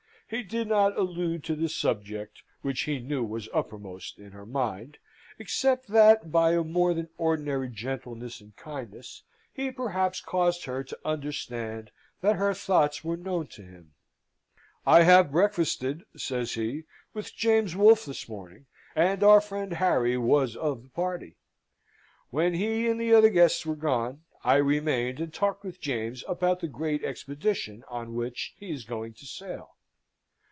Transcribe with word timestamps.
He 0.33 0.43
did 0.43 0.69
not 0.69 0.97
allude 0.97 1.43
to 1.43 1.57
the 1.57 1.67
subject 1.67 2.41
which 2.61 2.83
he 2.83 2.99
knew 2.99 3.21
was 3.21 3.49
uppermost 3.53 4.17
in 4.17 4.31
her 4.31 4.45
mind, 4.45 4.97
except 5.37 5.89
that 5.89 6.31
by 6.31 6.53
a 6.53 6.63
more 6.63 6.93
than 6.93 7.09
ordinary 7.17 7.67
gentleness 7.67 8.39
and 8.39 8.55
kindness 8.55 9.23
he 9.51 9.71
perhaps 9.71 10.21
caused 10.21 10.63
her 10.63 10.85
to 10.85 10.97
understand 11.03 11.91
that 12.21 12.37
her 12.37 12.53
thoughts 12.53 13.03
were 13.03 13.17
known 13.17 13.47
to 13.47 13.61
him. 13.61 13.93
"I 14.85 15.03
have 15.03 15.33
breakfasted," 15.33 16.05
says 16.15 16.53
he, 16.53 16.85
"with 17.13 17.35
James 17.35 17.75
Wolfe 17.75 18.05
this 18.05 18.29
morning, 18.29 18.67
and 18.95 19.23
our 19.25 19.41
friend 19.41 19.73
Harry 19.73 20.15
was 20.17 20.55
of 20.55 20.83
the 20.83 20.89
party. 20.91 21.35
When 22.29 22.53
he 22.53 22.87
and 22.87 23.01
the 23.01 23.13
other 23.13 23.29
guests 23.29 23.65
were 23.65 23.75
gone, 23.75 24.21
I 24.45 24.55
remained 24.55 25.19
and 25.19 25.33
talked 25.33 25.65
with 25.65 25.81
James 25.81 26.23
about 26.25 26.61
the 26.61 26.69
great 26.69 27.03
expedition 27.03 27.83
on 27.89 28.13
which 28.15 28.53
he 28.57 28.71
is 28.71 28.85
going 28.85 29.11
to 29.15 29.25
sail. 29.25 29.75